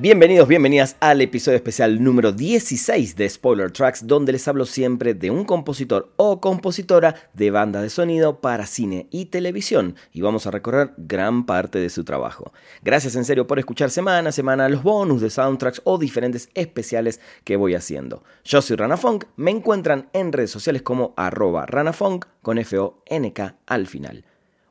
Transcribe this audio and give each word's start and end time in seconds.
Bienvenidos, 0.00 0.46
bienvenidas 0.46 0.96
al 1.00 1.20
episodio 1.22 1.56
especial 1.56 2.00
número 2.00 2.30
16 2.30 3.16
de 3.16 3.28
Spoiler 3.28 3.72
Tracks, 3.72 4.06
donde 4.06 4.30
les 4.30 4.46
hablo 4.46 4.64
siempre 4.64 5.12
de 5.12 5.32
un 5.32 5.44
compositor 5.44 6.12
o 6.14 6.40
compositora 6.40 7.16
de 7.34 7.50
banda 7.50 7.82
de 7.82 7.90
sonido 7.90 8.40
para 8.40 8.66
cine 8.66 9.08
y 9.10 9.24
televisión, 9.24 9.96
y 10.12 10.20
vamos 10.20 10.46
a 10.46 10.52
recorrer 10.52 10.92
gran 10.98 11.46
parte 11.46 11.80
de 11.80 11.90
su 11.90 12.04
trabajo. 12.04 12.52
Gracias 12.80 13.16
en 13.16 13.24
serio 13.24 13.48
por 13.48 13.58
escuchar 13.58 13.90
semana 13.90 14.28
a 14.28 14.32
semana 14.32 14.68
los 14.68 14.84
bonus 14.84 15.20
de 15.20 15.30
soundtracks 15.30 15.82
o 15.82 15.98
diferentes 15.98 16.48
especiales 16.54 17.20
que 17.42 17.56
voy 17.56 17.74
haciendo. 17.74 18.22
Yo 18.44 18.62
soy 18.62 18.76
Rana 18.76 18.98
Funk, 18.98 19.24
me 19.34 19.50
encuentran 19.50 20.10
en 20.12 20.32
redes 20.32 20.52
sociales 20.52 20.82
como 20.82 21.12
arroba 21.16 21.66
ranafunk 21.66 22.24
con 22.40 22.58
F-O-N-K 22.58 23.56
al 23.66 23.88
final. 23.88 24.24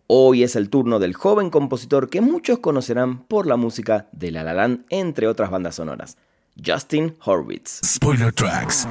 Hoy 0.09 0.43
es 0.43 0.55
el 0.55 0.69
turno 0.69 0.99
del 0.99 1.13
joven 1.13 1.49
compositor 1.49 2.09
que 2.09 2.21
muchos 2.21 2.59
conocerán 2.59 3.25
por 3.27 3.45
la 3.45 3.57
música 3.57 4.07
de 4.13 4.31
La 4.31 4.41
La 4.41 4.53
Land, 4.53 4.85
entre 4.89 5.27
otras 5.27 5.51
bandas 5.51 5.75
sonoras. 5.75 6.15
Justin 6.65 7.17
Horwitz. 7.25 7.81
Spoiler 7.83 8.31
Tracks. 8.31 8.87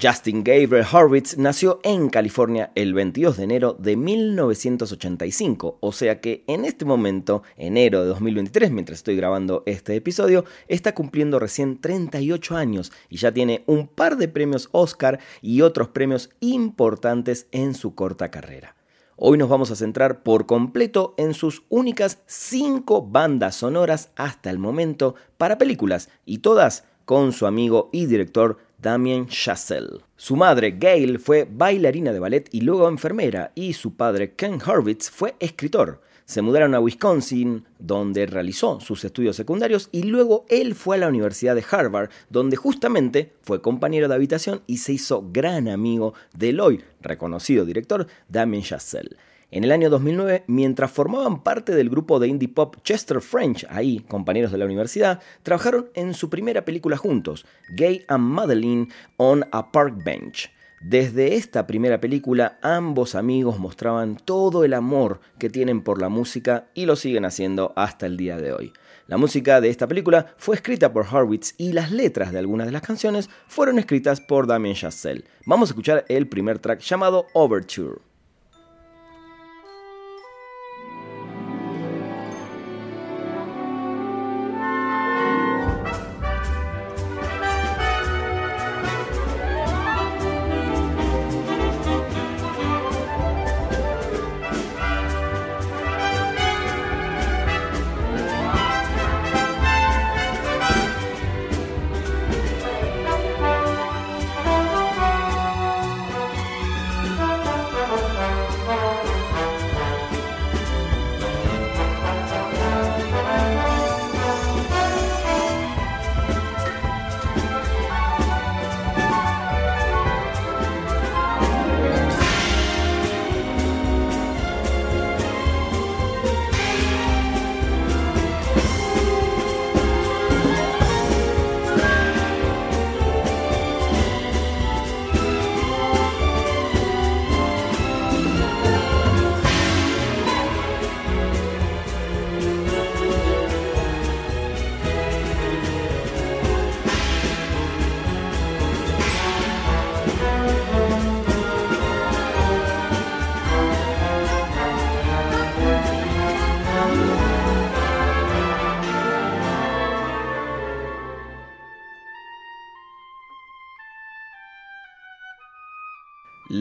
Justin 0.00 0.44
Gabriel 0.44 0.84
Horwitz 0.92 1.38
nació 1.38 1.80
en 1.82 2.10
California 2.10 2.72
el 2.74 2.92
22 2.92 3.38
de 3.38 3.44
enero 3.44 3.72
de 3.78 3.96
1985, 3.96 5.78
o 5.80 5.92
sea 5.92 6.20
que 6.20 6.44
en 6.46 6.66
este 6.66 6.84
momento, 6.84 7.42
enero 7.56 8.02
de 8.02 8.08
2023, 8.08 8.70
mientras 8.70 8.98
estoy 8.98 9.16
grabando 9.16 9.62
este 9.64 9.96
episodio, 9.96 10.44
está 10.68 10.94
cumpliendo 10.94 11.38
recién 11.38 11.80
38 11.80 12.54
años 12.54 12.92
y 13.08 13.16
ya 13.16 13.32
tiene 13.32 13.64
un 13.66 13.88
par 13.88 14.18
de 14.18 14.28
premios 14.28 14.68
Oscar 14.72 15.20
y 15.40 15.62
otros 15.62 15.88
premios 15.88 16.28
importantes 16.40 17.46
en 17.50 17.72
su 17.74 17.94
corta 17.94 18.30
carrera. 18.30 18.76
Hoy 19.24 19.38
nos 19.38 19.48
vamos 19.48 19.70
a 19.70 19.76
centrar 19.76 20.24
por 20.24 20.46
completo 20.46 21.14
en 21.16 21.32
sus 21.32 21.62
únicas 21.68 22.18
cinco 22.26 23.06
bandas 23.06 23.54
sonoras 23.54 24.10
hasta 24.16 24.50
el 24.50 24.58
momento 24.58 25.14
para 25.38 25.58
películas 25.58 26.08
y 26.26 26.38
todas 26.38 26.88
con 27.04 27.30
su 27.30 27.46
amigo 27.46 27.88
y 27.92 28.06
director 28.06 28.58
Damien 28.78 29.28
Chazelle. 29.28 30.00
Su 30.16 30.34
madre, 30.34 30.76
Gail, 30.76 31.20
fue 31.20 31.46
bailarina 31.48 32.12
de 32.12 32.18
ballet 32.18 32.48
y 32.50 32.62
luego 32.62 32.88
enfermera, 32.88 33.52
y 33.54 33.74
su 33.74 33.94
padre, 33.94 34.34
Ken 34.34 34.58
Horvitz, 34.60 35.08
fue 35.08 35.36
escritor. 35.38 36.00
Se 36.24 36.42
mudaron 36.42 36.74
a 36.74 36.80
Wisconsin, 36.80 37.64
donde 37.78 38.26
realizó 38.26 38.80
sus 38.80 39.04
estudios 39.04 39.36
secundarios, 39.36 39.88
y 39.92 40.04
luego 40.04 40.44
él 40.48 40.74
fue 40.74 40.96
a 40.96 41.00
la 41.00 41.08
Universidad 41.08 41.54
de 41.54 41.64
Harvard, 41.68 42.10
donde 42.30 42.56
justamente 42.56 43.32
fue 43.42 43.60
compañero 43.62 44.08
de 44.08 44.14
habitación 44.14 44.62
y 44.66 44.78
se 44.78 44.92
hizo 44.92 45.28
gran 45.32 45.68
amigo 45.68 46.14
del 46.36 46.60
hoy 46.60 46.82
reconocido 47.00 47.64
director 47.64 48.06
Damien 48.28 48.62
Chazelle. 48.62 49.16
En 49.50 49.64
el 49.64 49.72
año 49.72 49.90
2009, 49.90 50.44
mientras 50.46 50.90
formaban 50.90 51.42
parte 51.42 51.74
del 51.74 51.90
grupo 51.90 52.18
de 52.18 52.26
indie 52.26 52.48
pop 52.48 52.76
Chester 52.82 53.20
French, 53.20 53.66
ahí 53.68 53.98
compañeros 54.00 54.50
de 54.50 54.56
la 54.56 54.64
universidad, 54.64 55.20
trabajaron 55.42 55.90
en 55.92 56.14
su 56.14 56.30
primera 56.30 56.64
película 56.64 56.96
juntos, 56.96 57.44
Gay 57.76 58.02
and 58.08 58.24
Madeline 58.24 58.88
on 59.18 59.44
a 59.52 59.70
Park 59.70 60.02
Bench. 60.02 60.50
Desde 60.82 61.36
esta 61.36 61.68
primera 61.68 62.00
película, 62.00 62.58
ambos 62.60 63.14
amigos 63.14 63.60
mostraban 63.60 64.16
todo 64.16 64.64
el 64.64 64.74
amor 64.74 65.20
que 65.38 65.48
tienen 65.48 65.80
por 65.80 66.00
la 66.00 66.08
música 66.08 66.66
y 66.74 66.86
lo 66.86 66.96
siguen 66.96 67.24
haciendo 67.24 67.72
hasta 67.76 68.06
el 68.06 68.16
día 68.16 68.36
de 68.36 68.52
hoy. 68.52 68.72
La 69.06 69.16
música 69.16 69.60
de 69.60 69.68
esta 69.68 69.86
película 69.86 70.34
fue 70.38 70.56
escrita 70.56 70.92
por 70.92 71.06
Horwitz 71.06 71.54
y 71.56 71.72
las 71.72 71.92
letras 71.92 72.32
de 72.32 72.40
algunas 72.40 72.66
de 72.66 72.72
las 72.72 72.82
canciones 72.82 73.30
fueron 73.46 73.78
escritas 73.78 74.20
por 74.20 74.48
Damien 74.48 74.74
Chazelle. 74.74 75.24
Vamos 75.46 75.68
a 75.68 75.72
escuchar 75.72 76.04
el 76.08 76.26
primer 76.26 76.58
track 76.58 76.80
llamado 76.80 77.26
Overture. 77.32 78.11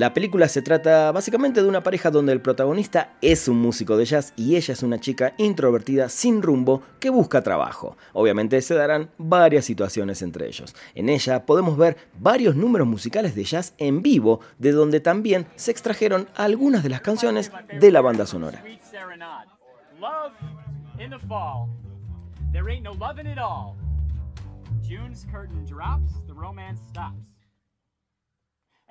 La 0.01 0.15
película 0.15 0.47
se 0.47 0.63
trata 0.63 1.11
básicamente 1.11 1.61
de 1.61 1.69
una 1.69 1.83
pareja 1.83 2.09
donde 2.09 2.33
el 2.33 2.41
protagonista 2.41 3.13
es 3.21 3.47
un 3.47 3.61
músico 3.61 3.97
de 3.97 4.05
jazz 4.05 4.33
y 4.35 4.55
ella 4.55 4.73
es 4.73 4.81
una 4.81 4.99
chica 4.99 5.35
introvertida 5.37 6.09
sin 6.09 6.41
rumbo 6.41 6.81
que 6.99 7.11
busca 7.11 7.43
trabajo. 7.43 7.97
Obviamente 8.13 8.59
se 8.63 8.73
darán 8.73 9.11
varias 9.19 9.63
situaciones 9.63 10.23
entre 10.23 10.47
ellos. 10.47 10.73
En 10.95 11.07
ella 11.07 11.45
podemos 11.45 11.77
ver 11.77 11.97
varios 12.17 12.55
números 12.55 12.87
musicales 12.87 13.35
de 13.35 13.43
jazz 13.43 13.75
en 13.77 14.01
vivo, 14.01 14.39
de 14.57 14.71
donde 14.71 15.01
también 15.01 15.45
se 15.55 15.69
extrajeron 15.69 16.27
algunas 16.33 16.81
de 16.81 16.89
las 16.89 17.01
canciones 17.01 17.51
de 17.71 17.91
la 17.91 18.01
banda 18.01 18.25
sonora. 18.25 18.63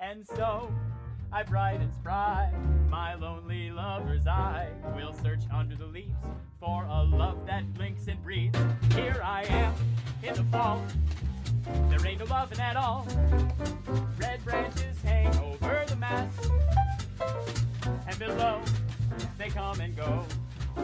And 0.01 0.25
so 0.35 0.73
I 1.31 1.43
bright 1.43 1.79
and 1.79 1.93
spry, 1.93 2.51
my 2.89 3.13
lonely 3.13 3.69
lover's 3.69 4.25
eye 4.25 4.69
will 4.95 5.13
search 5.13 5.41
under 5.53 5.75
the 5.75 5.85
leaves 5.85 6.17
for 6.59 6.85
a 6.89 7.03
love 7.03 7.45
that 7.45 7.71
blinks 7.75 8.07
and 8.07 8.21
breathes. 8.23 8.57
Here 8.95 9.21
I 9.23 9.43
am 9.43 9.75
in 10.23 10.33
the 10.33 10.43
fall, 10.45 10.83
there 11.87 12.03
ain't 12.05 12.19
no 12.19 12.25
loving 12.25 12.59
at 12.59 12.75
all. 12.75 13.07
Red 14.17 14.43
branches 14.43 14.99
hang 15.03 15.27
over 15.37 15.83
the 15.87 15.95
mast, 15.95 16.49
and 18.07 18.17
below 18.17 18.59
they 19.37 19.49
come 19.49 19.79
and 19.81 19.95
go 19.95 20.25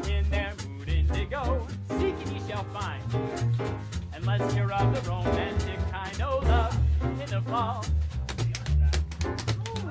in 0.07 0.29
their 0.29 0.53
mood 0.69 0.89
indigo. 0.89 1.67
Seeking 1.89 2.35
ye 2.35 2.41
shall 2.47 2.65
find, 2.65 3.01
unless 4.13 4.55
you're 4.55 4.71
of 4.71 4.93
the 4.93 5.09
romantic 5.09 5.79
kind. 5.91 6.21
of 6.21 6.43
love 6.43 6.77
in 7.19 7.29
the 7.31 7.41
fall. 7.49 7.83
Yeah. 9.37 9.86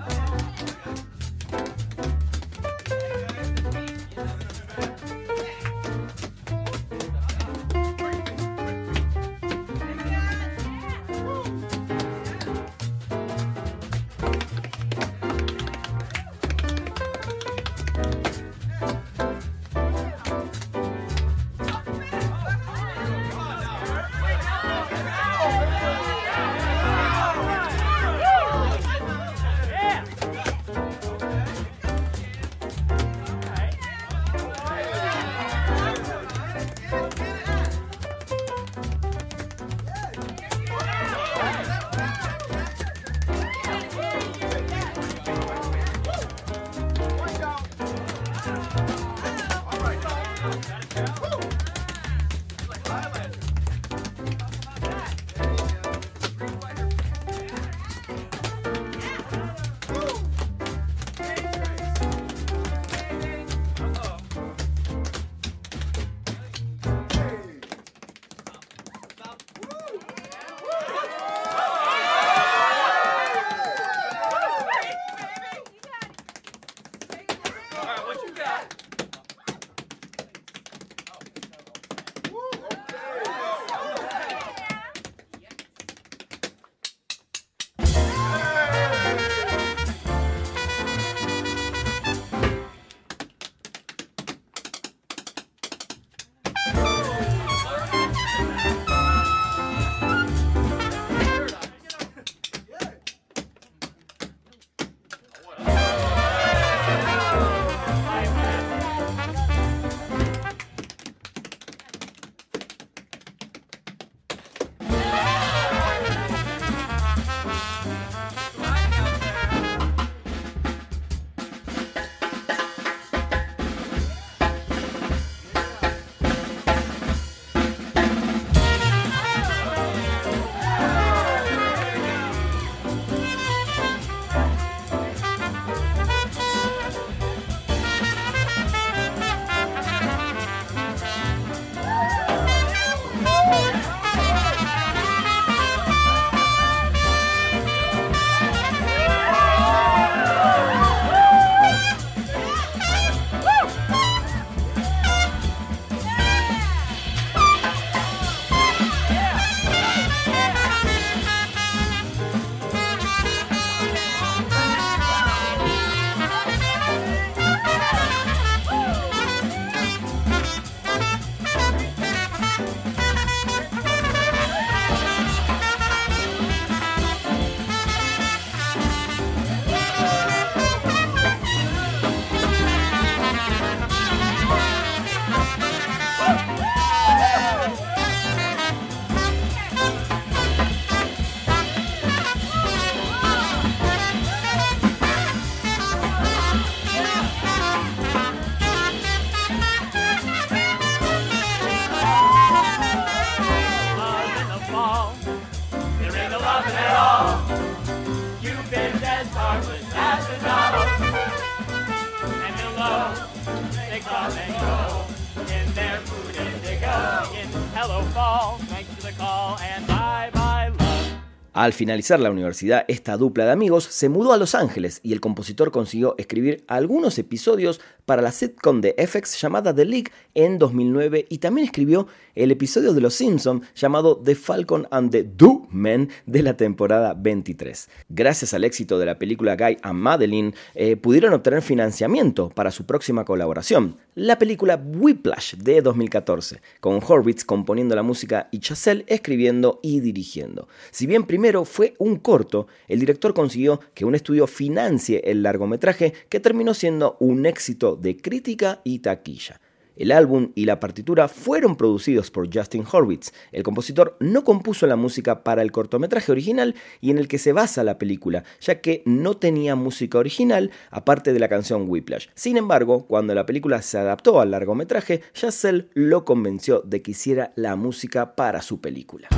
Al 221.67 221.73
finalizar 221.73 222.21
la 222.21 222.31
universidad, 222.31 222.85
esta 222.87 223.17
dupla 223.17 223.45
de 223.45 223.51
amigos 223.51 223.83
se 223.83 224.09
mudó 224.09 224.33
a 224.33 224.37
Los 224.37 224.55
Ángeles 224.55 225.01
y 225.03 225.13
el 225.13 225.21
compositor 225.21 225.73
consiguió 225.73 226.15
escribir 226.17 226.63
algunos 226.69 227.19
episodios 227.19 227.81
para 228.07 228.23
la 228.23 228.33
sitcom 228.33 228.81
de 228.81 228.95
FX 229.07 229.39
llamada 229.41 229.75
The 229.75 229.85
League 229.85 230.11
en 230.35 230.59
2009 230.59 231.27
y 231.29 231.39
también 231.39 231.67
escribió 231.67 232.07
el 232.35 232.51
episodio 232.51 232.95
de 232.95 233.01
Los 233.01 233.15
Simpson 233.15 233.63
llamado 233.75 234.17
The 234.17 234.35
Falcon 234.35 234.87
and 234.91 235.11
the 235.11 235.25
Do 235.25 235.67
Men 235.71 236.09
de 236.25 236.43
la 236.43 236.57
temporada 236.57 237.15
23. 237.15 237.89
Gracias 238.09 238.55
al 238.55 238.65
éxito 238.65 238.99
de 238.99 239.07
la 239.07 239.19
película 239.19 239.57
Guy 239.57 239.79
and 239.83 239.99
Madeline, 239.99 240.55
eh, 240.75 240.97
pudieron 240.97 241.33
obtener 241.33 241.63
financiamiento 241.63 242.49
para 242.51 242.71
su 242.71 242.87
próxima 242.87 243.25
colaboración, 243.25 243.97
la 244.15 244.39
película 244.39 244.77
Whiplash 244.77 245.55
de 245.57 245.83
2014, 245.83 246.61
con 246.81 247.01
Horwitz 247.07 247.45
componiendo 247.45 247.97
la 247.97 248.03
música 248.03 248.49
y 248.53 248.61
Chazelle 248.61 249.05
escribiendo 249.09 249.81
y 249.83 250.01
dirigiendo. 250.01 250.69
Si 250.91 251.07
bien 251.07 251.25
primero 251.25 251.65
fue 251.65 251.95
un 251.99 252.17
corto, 252.17 252.69
el 252.89 253.01
director 253.01 253.35
consiguió 253.35 253.81
que 253.95 254.05
un 254.05 254.15
estudio 254.15 254.47
financie 254.47 255.23
el 255.25 255.43
largometraje 255.43 256.15
que 256.29 256.41
terminó 256.41 256.75
siendo 256.75 257.17
un 257.21 257.47
éxito 257.47 257.96
de 257.97 258.17
crítica 258.17 258.81
y 258.85 259.01
taquilla. 259.01 259.61
El 259.97 260.13
álbum 260.13 260.53
y 260.55 260.67
la 260.67 260.79
partitura 260.79 261.27
fueron 261.27 261.75
producidos 261.75 262.31
por 262.31 262.55
Justin 262.55 262.85
Horwitz. 262.91 263.33
El 263.51 263.63
compositor 263.63 264.17
no 264.21 264.45
compuso 264.45 264.87
la 264.87 264.97
música 264.97 265.43
para 265.43 265.63
el 265.63 265.73
cortometraje 265.73 266.31
original 266.31 266.75
y 267.01 267.11
en 267.11 267.19
el 267.19 267.29
que 267.29 267.39
se 267.39 267.53
basa 267.53 267.83
la 267.83 267.99
película, 267.99 268.45
ya 268.61 268.83
que 268.83 269.03
no 269.07 269.39
tenía 269.39 269.75
música 269.75 270.19
original 270.19 270.71
aparte 270.91 271.33
de 271.33 271.41
la 271.41 271.49
canción 271.49 271.87
Whiplash. 271.89 272.27
Sin 272.35 272.59
embargo, 272.59 273.07
cuando 273.07 273.35
la 273.35 273.47
película 273.47 273.81
se 273.81 273.97
adaptó 273.97 274.41
al 274.41 274.51
largometraje, 274.51 275.23
Chazelle 275.33 275.89
lo 275.95 276.27
convenció 276.27 276.83
de 276.83 277.01
que 277.01 277.13
hiciera 277.13 277.53
la 277.57 277.75
música 277.77 278.37
para 278.37 278.61
su 278.61 278.83
película. 278.83 279.29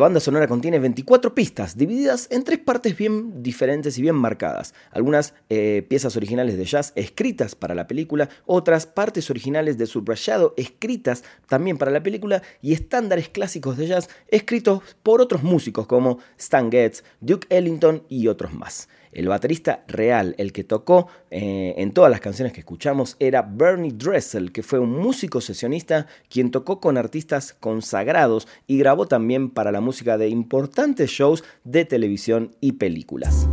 Banda 0.00 0.18
sonora 0.18 0.48
contiene 0.48 0.80
24 0.80 1.34
pistas, 1.34 1.76
divididas 1.76 2.26
en 2.30 2.42
tres 2.42 2.58
partes 2.58 2.96
bien 2.96 3.42
diferentes 3.42 3.96
y 3.98 4.02
bien 4.02 4.16
marcadas. 4.16 4.74
Algunas 4.90 5.34
eh, 5.48 5.86
piezas 5.88 6.16
originales 6.16 6.56
de 6.58 6.64
jazz 6.64 6.92
escritas 6.96 7.54
para 7.54 7.74
la 7.74 7.86
película, 7.86 8.28
otras 8.46 8.86
partes 8.86 9.30
originales 9.30 9.78
de 9.78 9.86
subrayado 9.86 10.54
escritas 10.56 11.22
también 11.46 11.78
para 11.78 11.92
la 11.92 12.02
película 12.02 12.42
y 12.60 12.72
estándares 12.72 13.28
clásicos 13.28 13.76
de 13.76 13.86
jazz 13.86 14.08
escritos 14.28 14.82
por 15.02 15.20
otros 15.20 15.42
músicos 15.42 15.86
como 15.86 16.18
Stan 16.36 16.70
Getz, 16.70 17.04
Duke 17.20 17.46
Ellington 17.50 18.02
y 18.08 18.26
otros 18.26 18.52
más. 18.52 18.88
El 19.12 19.28
baterista 19.28 19.84
real, 19.88 20.34
el 20.38 20.52
que 20.52 20.64
tocó 20.64 21.08
eh, 21.30 21.74
en 21.78 21.92
todas 21.92 22.10
las 22.10 22.20
canciones 22.20 22.52
que 22.52 22.60
escuchamos, 22.60 23.16
era 23.18 23.42
Bernie 23.42 23.92
Dressel, 23.92 24.52
que 24.52 24.62
fue 24.62 24.78
un 24.78 24.90
músico 24.90 25.40
sesionista 25.40 26.06
quien 26.28 26.50
tocó 26.50 26.80
con 26.80 26.96
artistas 26.96 27.56
consagrados 27.58 28.46
y 28.66 28.78
grabó 28.78 29.06
también 29.06 29.50
para 29.50 29.72
la 29.72 29.80
música 29.80 30.16
de 30.16 30.28
importantes 30.28 31.10
shows 31.10 31.44
de 31.64 31.84
televisión 31.84 32.54
y 32.60 32.72
películas. 32.72 33.48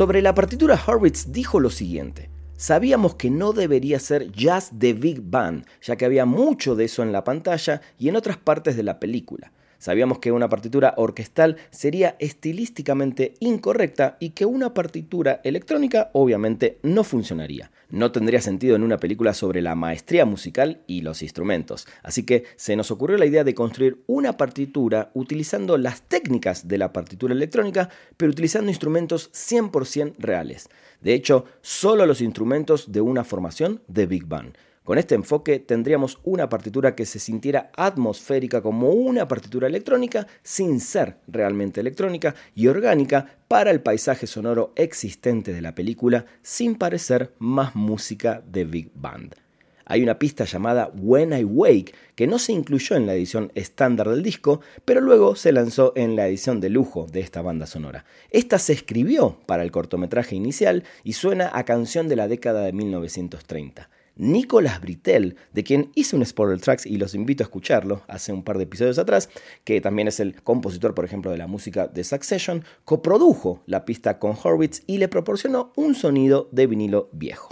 Sobre 0.00 0.22
la 0.22 0.34
partitura 0.34 0.80
Horwitz 0.86 1.30
dijo 1.30 1.60
lo 1.60 1.68
siguiente. 1.68 2.30
Sabíamos 2.56 3.16
que 3.16 3.28
no 3.28 3.52
debería 3.52 4.00
ser 4.00 4.28
Just 4.34 4.72
the 4.78 4.94
Big 4.94 5.20
Band, 5.20 5.66
ya 5.82 5.96
que 5.96 6.06
había 6.06 6.24
mucho 6.24 6.74
de 6.74 6.86
eso 6.86 7.02
en 7.02 7.12
la 7.12 7.22
pantalla 7.22 7.82
y 7.98 8.08
en 8.08 8.16
otras 8.16 8.38
partes 8.38 8.78
de 8.78 8.82
la 8.82 8.98
película. 8.98 9.52
Sabíamos 9.80 10.18
que 10.18 10.30
una 10.30 10.50
partitura 10.50 10.92
orquestal 10.98 11.56
sería 11.70 12.14
estilísticamente 12.18 13.32
incorrecta 13.40 14.18
y 14.20 14.30
que 14.30 14.44
una 14.44 14.74
partitura 14.74 15.40
electrónica 15.42 16.10
obviamente 16.12 16.78
no 16.82 17.02
funcionaría. 17.02 17.70
No 17.88 18.12
tendría 18.12 18.42
sentido 18.42 18.76
en 18.76 18.82
una 18.82 18.98
película 18.98 19.32
sobre 19.32 19.62
la 19.62 19.74
maestría 19.74 20.26
musical 20.26 20.82
y 20.86 21.00
los 21.00 21.22
instrumentos. 21.22 21.88
Así 22.02 22.24
que 22.24 22.44
se 22.56 22.76
nos 22.76 22.90
ocurrió 22.90 23.16
la 23.16 23.24
idea 23.24 23.42
de 23.42 23.54
construir 23.54 24.02
una 24.06 24.36
partitura 24.36 25.10
utilizando 25.14 25.78
las 25.78 26.02
técnicas 26.02 26.68
de 26.68 26.76
la 26.76 26.92
partitura 26.92 27.32
electrónica, 27.32 27.88
pero 28.18 28.32
utilizando 28.32 28.68
instrumentos 28.68 29.32
100% 29.32 30.16
reales. 30.18 30.68
De 31.00 31.14
hecho, 31.14 31.46
solo 31.62 32.04
los 32.04 32.20
instrumentos 32.20 32.92
de 32.92 33.00
una 33.00 33.24
formación 33.24 33.80
de 33.88 34.04
Big 34.04 34.26
Bang. 34.26 34.52
Con 34.90 34.98
este 34.98 35.14
enfoque 35.14 35.60
tendríamos 35.60 36.18
una 36.24 36.48
partitura 36.48 36.96
que 36.96 37.06
se 37.06 37.20
sintiera 37.20 37.70
atmosférica 37.76 38.60
como 38.60 38.90
una 38.90 39.28
partitura 39.28 39.68
electrónica 39.68 40.26
sin 40.42 40.80
ser 40.80 41.18
realmente 41.28 41.80
electrónica 41.80 42.34
y 42.56 42.66
orgánica 42.66 43.38
para 43.46 43.70
el 43.70 43.82
paisaje 43.82 44.26
sonoro 44.26 44.72
existente 44.74 45.52
de 45.52 45.62
la 45.62 45.76
película 45.76 46.26
sin 46.42 46.74
parecer 46.74 47.34
más 47.38 47.76
música 47.76 48.42
de 48.44 48.64
Big 48.64 48.90
Band. 48.92 49.36
Hay 49.84 50.02
una 50.02 50.18
pista 50.18 50.44
llamada 50.44 50.90
When 50.92 51.38
I 51.38 51.44
Wake 51.44 51.94
que 52.16 52.26
no 52.26 52.40
se 52.40 52.50
incluyó 52.50 52.96
en 52.96 53.06
la 53.06 53.14
edición 53.14 53.52
estándar 53.54 54.08
del 54.08 54.24
disco, 54.24 54.60
pero 54.84 55.00
luego 55.00 55.36
se 55.36 55.52
lanzó 55.52 55.92
en 55.94 56.16
la 56.16 56.26
edición 56.26 56.60
de 56.60 56.68
lujo 56.68 57.06
de 57.06 57.20
esta 57.20 57.42
banda 57.42 57.66
sonora. 57.66 58.04
Esta 58.32 58.58
se 58.58 58.72
escribió 58.72 59.38
para 59.46 59.62
el 59.62 59.70
cortometraje 59.70 60.34
inicial 60.34 60.82
y 61.04 61.12
suena 61.12 61.48
a 61.54 61.64
canción 61.64 62.08
de 62.08 62.16
la 62.16 62.26
década 62.26 62.62
de 62.62 62.72
1930. 62.72 63.88
Nicolas 64.20 64.80
Britel, 64.82 65.36
de 65.52 65.64
quien 65.64 65.90
hice 65.94 66.14
un 66.14 66.24
spoiler 66.24 66.60
tracks 66.60 66.84
y 66.84 66.98
los 66.98 67.14
invito 67.14 67.42
a 67.42 67.46
escucharlo 67.46 68.02
hace 68.06 68.32
un 68.32 68.44
par 68.44 68.58
de 68.58 68.64
episodios 68.64 68.98
atrás, 68.98 69.30
que 69.64 69.80
también 69.80 70.08
es 70.08 70.20
el 70.20 70.42
compositor, 70.42 70.94
por 70.94 71.06
ejemplo, 71.06 71.30
de 71.30 71.38
la 71.38 71.46
música 71.46 71.86
de 71.88 72.04
Succession, 72.04 72.64
coprodujo 72.84 73.62
la 73.66 73.86
pista 73.86 74.18
con 74.18 74.36
Horwitz 74.42 74.82
y 74.86 74.98
le 74.98 75.08
proporcionó 75.08 75.72
un 75.74 75.94
sonido 75.94 76.48
de 76.52 76.66
vinilo 76.66 77.08
viejo. 77.12 77.48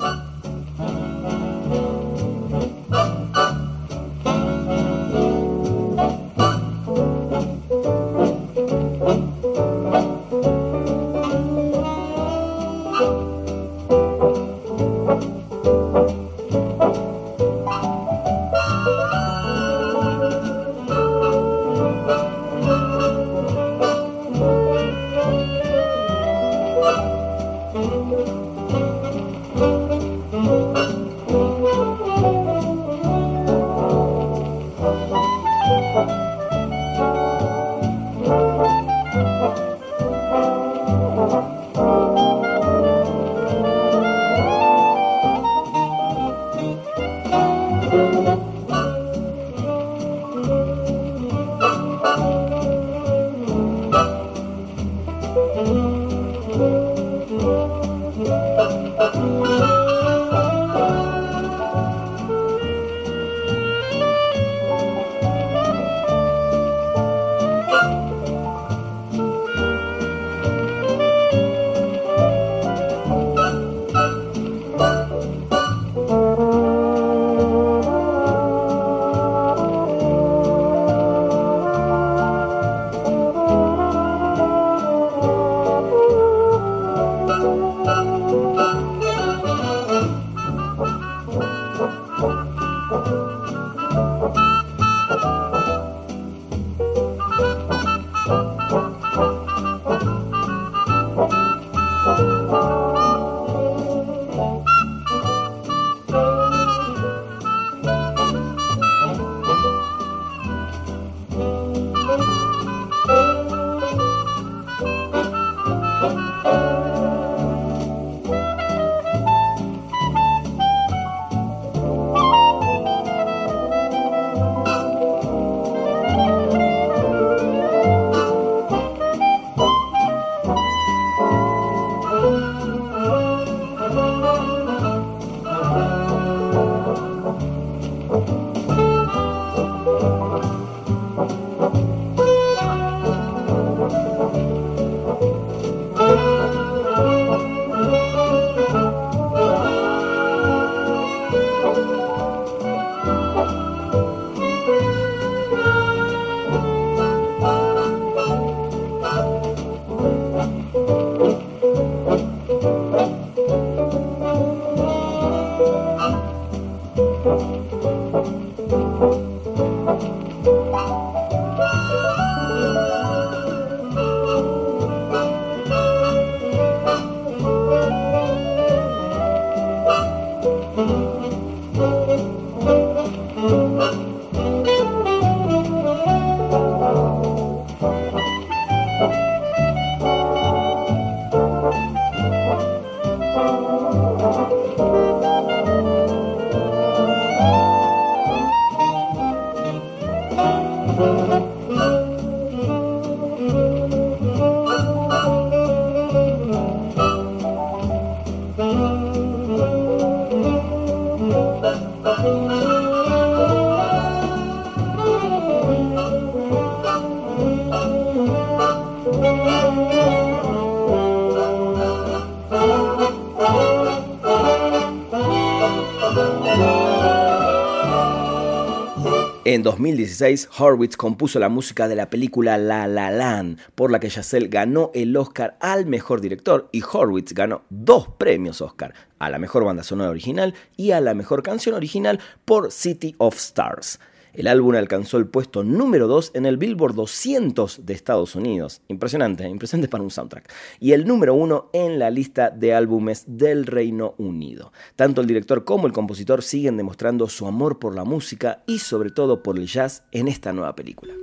En 229.50 229.62
2016, 229.62 230.50
Horwitz 230.58 230.98
compuso 230.98 231.38
la 231.38 231.48
música 231.48 231.88
de 231.88 231.96
la 231.96 232.10
película 232.10 232.58
La 232.58 232.86
La 232.86 233.10
Land, 233.10 233.58
por 233.74 233.90
la 233.90 233.98
que 233.98 234.10
Chazelle 234.10 234.48
ganó 234.48 234.90
el 234.92 235.16
Oscar 235.16 235.56
al 235.60 235.86
mejor 235.86 236.20
director 236.20 236.68
y 236.70 236.82
Horwitz 236.82 237.32
ganó 237.32 237.62
dos 237.70 238.08
premios 238.18 238.60
Oscar, 238.60 238.92
a 239.18 239.30
la 239.30 239.38
mejor 239.38 239.64
banda 239.64 239.82
sonora 239.84 240.10
original 240.10 240.52
y 240.76 240.90
a 240.90 241.00
la 241.00 241.14
mejor 241.14 241.42
canción 241.42 241.74
original 241.74 242.20
por 242.44 242.70
City 242.70 243.14
of 243.16 243.38
Stars. 243.38 243.98
El 244.38 244.46
álbum 244.46 244.76
alcanzó 244.76 245.16
el 245.16 245.26
puesto 245.26 245.64
número 245.64 246.06
2 246.06 246.30
en 246.34 246.46
el 246.46 246.58
Billboard 246.58 246.94
200 246.94 247.84
de 247.84 247.92
Estados 247.92 248.36
Unidos. 248.36 248.82
Impresionante, 248.86 249.44
¿eh? 249.44 249.48
impresionante 249.48 249.88
para 249.88 250.04
un 250.04 250.12
soundtrack. 250.12 250.48
Y 250.78 250.92
el 250.92 251.08
número 251.08 251.34
1 251.34 251.70
en 251.72 251.98
la 251.98 252.08
lista 252.12 252.50
de 252.50 252.72
álbumes 252.72 253.24
del 253.26 253.66
Reino 253.66 254.14
Unido. 254.16 254.72
Tanto 254.94 255.22
el 255.22 255.26
director 255.26 255.64
como 255.64 255.88
el 255.88 255.92
compositor 255.92 256.44
siguen 256.44 256.76
demostrando 256.76 257.28
su 257.28 257.48
amor 257.48 257.80
por 257.80 257.96
la 257.96 258.04
música 258.04 258.62
y 258.68 258.78
sobre 258.78 259.10
todo 259.10 259.42
por 259.42 259.58
el 259.58 259.66
jazz 259.66 260.04
en 260.12 260.28
esta 260.28 260.52
nueva 260.52 260.76
película. 260.76 261.14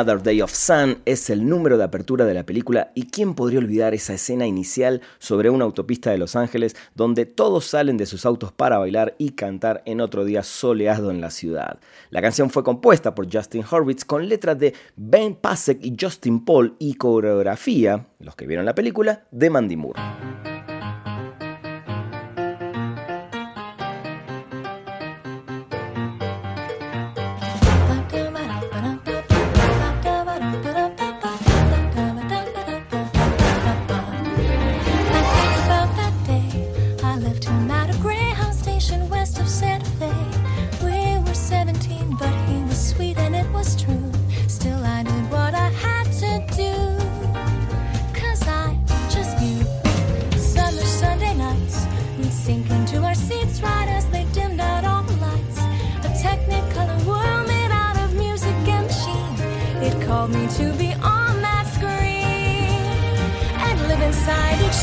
Another 0.00 0.22
Day 0.22 0.40
of 0.40 0.50
Sun 0.50 1.02
es 1.04 1.28
el 1.28 1.46
número 1.46 1.76
de 1.76 1.84
apertura 1.84 2.24
de 2.24 2.32
la 2.32 2.46
película 2.46 2.90
y 2.94 3.08
quién 3.10 3.34
podría 3.34 3.58
olvidar 3.58 3.92
esa 3.92 4.14
escena 4.14 4.46
inicial 4.46 5.02
sobre 5.18 5.50
una 5.50 5.66
autopista 5.66 6.10
de 6.10 6.16
Los 6.16 6.36
Ángeles 6.36 6.74
donde 6.94 7.26
todos 7.26 7.66
salen 7.66 7.98
de 7.98 8.06
sus 8.06 8.24
autos 8.24 8.50
para 8.50 8.78
bailar 8.78 9.14
y 9.18 9.32
cantar 9.32 9.82
en 9.84 10.00
otro 10.00 10.24
día 10.24 10.42
soleado 10.42 11.10
en 11.10 11.20
la 11.20 11.28
ciudad. 11.28 11.80
La 12.08 12.22
canción 12.22 12.48
fue 12.48 12.64
compuesta 12.64 13.14
por 13.14 13.30
Justin 13.30 13.62
Horwitz 13.70 14.06
con 14.06 14.26
letras 14.26 14.58
de 14.58 14.72
Ben 14.96 15.34
Pasek 15.34 15.84
y 15.84 15.94
Justin 16.00 16.46
Paul 16.46 16.76
y 16.78 16.94
coreografía, 16.94 18.06
los 18.20 18.34
que 18.36 18.46
vieron 18.46 18.64
la 18.64 18.74
película, 18.74 19.26
de 19.30 19.50
Mandy 19.50 19.76
Moore. 19.76 20.00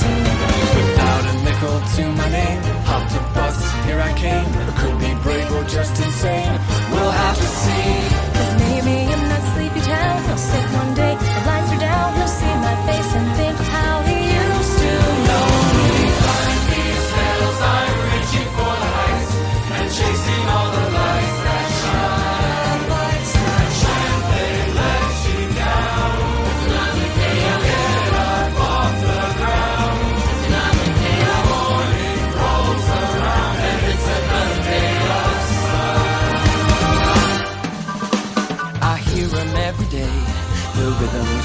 Without 0.03 1.23
a 1.25 1.33
nickel 1.43 1.77
to 1.95 2.03
my 2.13 2.29
name 2.29 2.61
Hopped 2.85 3.13
a 3.15 3.21
bus, 3.33 3.57
here 3.85 3.99
I 3.99 4.13
came. 4.13 4.45
I 4.69 4.73
could 4.79 4.97
be 4.99 5.13
brave 5.23 5.51
or 5.51 5.63
just 5.63 5.95
insane 6.03 6.53
We'll 6.91 7.11
have 7.11 7.37
to 7.37 7.49
see. 7.63 7.89
Cause 8.35 8.53
maybe 8.65 8.95
in 9.13 9.21
that 9.31 9.43
sleepy 9.53 9.81
town 9.81 10.21
I'll 10.29 10.37
sit 10.37 10.65
one 10.81 10.93
day, 10.93 11.15
the 11.15 11.41
lights 11.49 11.71
are 11.73 11.79
down 11.79 12.17
You'll 12.17 12.27
see 12.27 12.53
my 12.67 12.75
face 12.87 13.11
and 13.17 13.27
think 13.37 13.57
how 13.73 14.06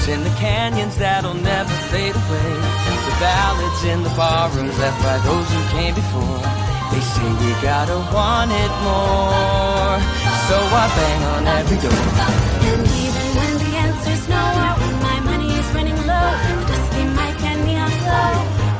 In 0.05 0.21
the 0.21 0.35
canyons 0.35 0.97
that'll 0.97 1.33
never 1.33 1.73
fade 1.87 2.13
away. 2.13 2.53
The 3.07 3.15
ballads 3.23 3.83
in 3.85 4.03
the 4.03 4.11
barrooms 4.19 4.77
left 4.77 4.99
by 5.01 5.17
those 5.23 5.47
who 5.47 5.61
came 5.71 5.95
before. 5.95 6.43
They 6.91 6.99
say 6.99 7.23
we 7.39 7.55
gotta 7.63 7.95
want 8.11 8.51
it 8.51 8.73
more. 8.83 9.95
So 10.51 10.59
I 10.59 10.85
bang 10.91 11.23
on 11.33 11.47
every 11.47 11.79
door. 11.79 12.03
And 12.67 12.83
even 12.99 13.27
when 13.39 13.53
the 13.63 13.71
answer's 13.79 14.27
no, 14.27 14.43
when 14.75 14.95
my 15.07 15.19
money 15.23 15.55
is 15.55 15.67
running 15.71 15.95
low, 16.05 16.29
I 16.35 16.51
dusty 16.67 17.03
mic 17.07 17.39
and 17.47 17.63
neon 17.63 17.93
glow 18.03 18.31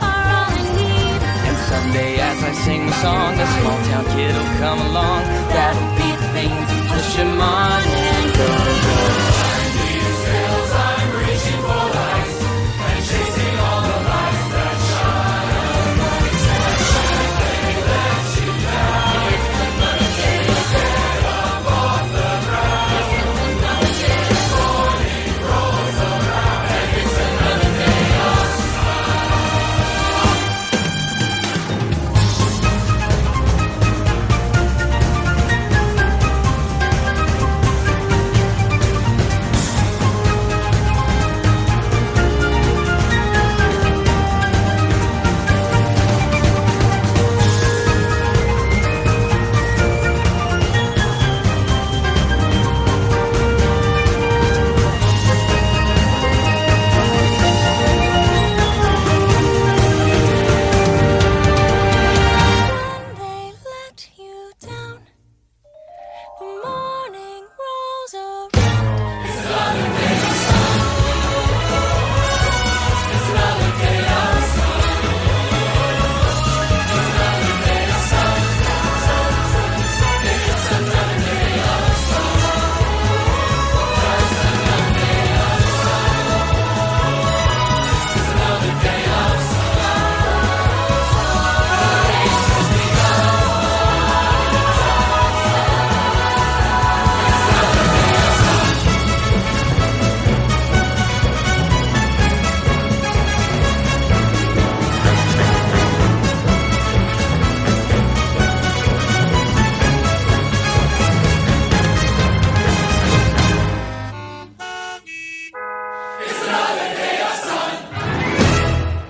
are 0.03 0.27
all 0.27 0.51
I 0.51 0.63
need. 0.75 1.21
And 1.47 1.57
someday 1.71 2.19
as 2.19 2.43
I 2.43 2.51
sing 2.67 2.86
the 2.86 2.95
song, 2.99 3.39
a 3.39 3.47
small 3.63 3.79
town 3.88 4.05
kid'll 4.12 4.51
come 4.59 4.79
along. 4.91 5.23
That'll 5.55 5.91
be 5.95 6.09
the 6.19 6.27
thing 6.36 6.51
to 6.51 6.75
push 6.91 7.15
him 7.15 7.39
on 7.39 7.79
and 7.79 8.27
go. 8.36 8.83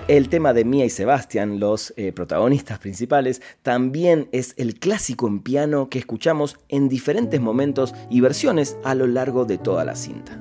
El 0.10 0.28
tema 0.28 0.52
de 0.52 0.66
Mia 0.66 0.84
y 0.84 0.90
Sebastian, 0.90 1.62
los 1.62 1.94
eh, 1.96 2.12
protagonistas 2.12 2.78
principales, 2.78 3.42
también 3.62 4.28
es 4.34 4.54
el 4.58 4.78
clásico 4.78 5.30
en 5.30 5.40
piano 5.40 5.88
que 5.90 5.98
escuchamos 5.98 6.60
en 6.68 6.90
diferentes 6.90 7.40
momentos 7.40 7.96
y 8.10 8.20
versiones 8.20 8.76
a 8.84 8.96
lo 8.96 9.08
largo 9.08 9.46
de 9.46 9.58
toda 9.58 9.86
la 9.86 9.96
cinta. 9.96 10.38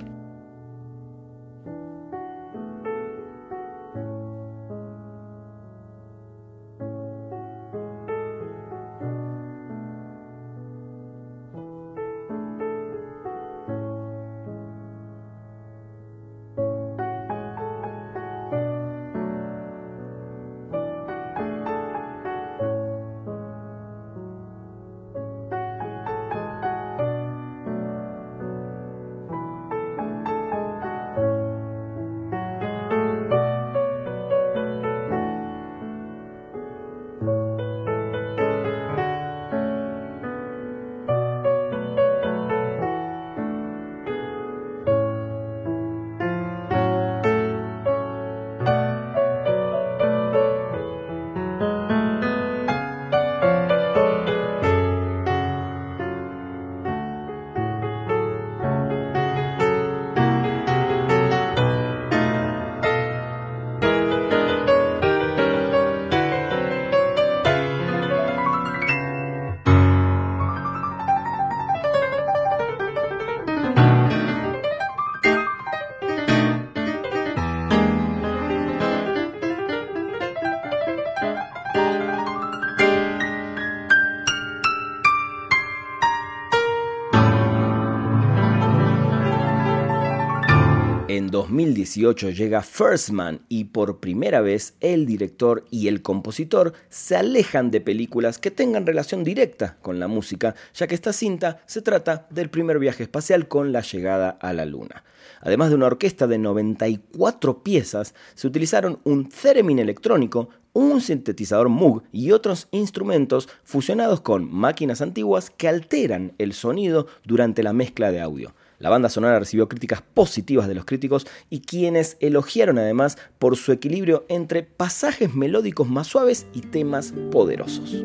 2018 91.32 92.28
llega 92.30 92.62
First 92.62 93.08
Man 93.08 93.40
y 93.48 93.64
por 93.64 94.00
primera 94.00 94.42
vez 94.42 94.74
el 94.80 95.06
director 95.06 95.64
y 95.70 95.88
el 95.88 96.02
compositor 96.02 96.74
se 96.90 97.16
alejan 97.16 97.70
de 97.70 97.80
películas 97.80 98.38
que 98.38 98.50
tengan 98.50 98.86
relación 98.86 99.24
directa 99.24 99.78
con 99.80 99.98
la 99.98 100.08
música, 100.08 100.54
ya 100.74 100.86
que 100.86 100.94
esta 100.94 101.14
cinta 101.14 101.62
se 101.64 101.80
trata 101.80 102.26
del 102.28 102.50
primer 102.50 102.78
viaje 102.78 103.02
espacial 103.02 103.48
con 103.48 103.72
la 103.72 103.80
llegada 103.80 104.28
a 104.28 104.52
la 104.52 104.66
Luna. 104.66 105.04
Además 105.40 105.70
de 105.70 105.76
una 105.76 105.86
orquesta 105.86 106.26
de 106.26 106.36
94 106.36 107.62
piezas, 107.62 108.14
se 108.34 108.46
utilizaron 108.46 109.00
un 109.04 109.30
theremin 109.30 109.78
electrónico, 109.78 110.50
un 110.74 111.00
sintetizador 111.00 111.70
Moog 111.70 112.02
y 112.12 112.32
otros 112.32 112.68
instrumentos 112.72 113.48
fusionados 113.64 114.20
con 114.20 114.52
máquinas 114.52 115.00
antiguas 115.00 115.48
que 115.48 115.68
alteran 115.68 116.34
el 116.36 116.52
sonido 116.52 117.06
durante 117.24 117.62
la 117.62 117.72
mezcla 117.72 118.12
de 118.12 118.20
audio. 118.20 118.54
La 118.82 118.90
banda 118.90 119.08
sonora 119.08 119.38
recibió 119.38 119.68
críticas 119.68 120.02
positivas 120.02 120.66
de 120.66 120.74
los 120.74 120.84
críticos 120.84 121.24
y 121.48 121.60
quienes 121.60 122.16
elogiaron 122.18 122.80
además 122.80 123.16
por 123.38 123.56
su 123.56 123.70
equilibrio 123.70 124.26
entre 124.28 124.64
pasajes 124.64 125.34
melódicos 125.34 125.88
más 125.88 126.08
suaves 126.08 126.48
y 126.52 126.62
temas 126.62 127.14
poderosos. 127.30 128.04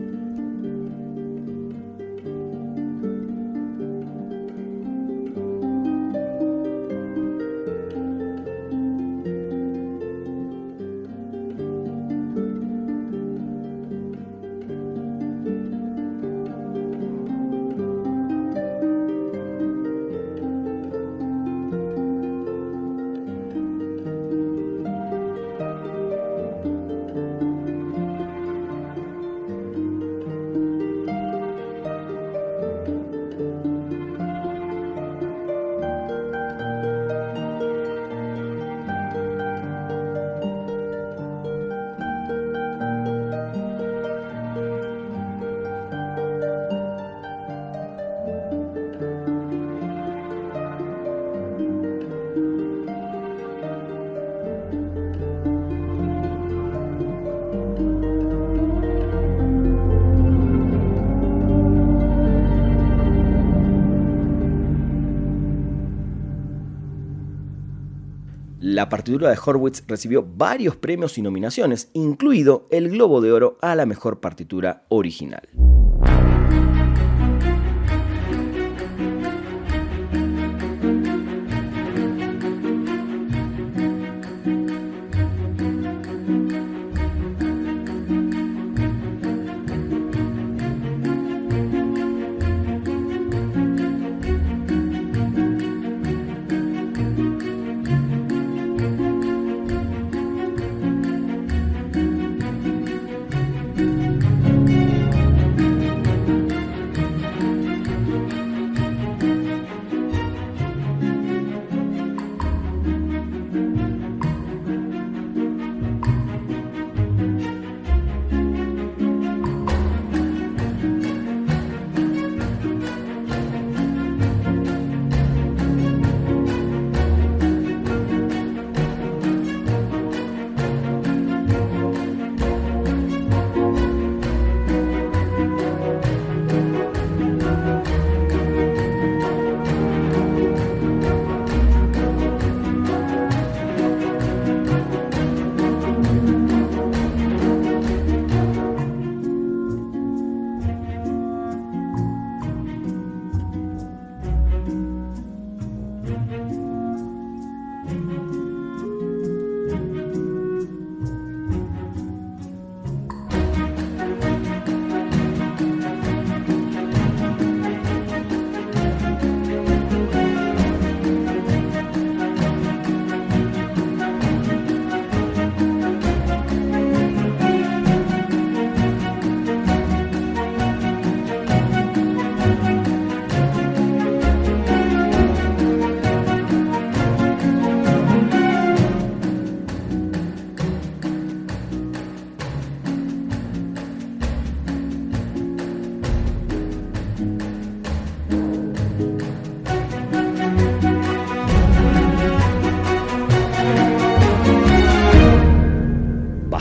La 68.78 68.90
partitura 68.90 69.32
de 69.32 69.40
Horwitz 69.44 69.84
recibió 69.88 70.24
varios 70.24 70.76
premios 70.76 71.18
y 71.18 71.24
nominaciones, 71.24 71.90
incluido 71.94 72.68
el 72.70 72.92
Globo 72.92 73.22
de 73.22 73.32
Oro 73.32 73.58
a 73.60 73.74
la 73.74 73.88
mejor 73.88 74.20
partitura 74.20 74.86
original. 74.90 75.50